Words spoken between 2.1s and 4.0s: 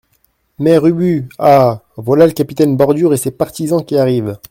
le capitaine Bordure et ses partisans qui